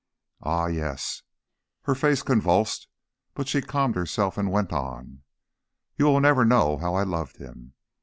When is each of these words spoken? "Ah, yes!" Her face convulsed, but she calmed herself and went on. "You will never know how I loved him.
"Ah, 0.41 0.65
yes!" 0.65 1.21
Her 1.83 1.93
face 1.93 2.23
convulsed, 2.23 2.87
but 3.35 3.47
she 3.47 3.61
calmed 3.61 3.93
herself 3.95 4.35
and 4.35 4.51
went 4.51 4.73
on. 4.73 5.21
"You 5.95 6.05
will 6.05 6.19
never 6.19 6.43
know 6.43 6.77
how 6.79 6.95
I 6.95 7.03
loved 7.03 7.37
him. 7.37 7.75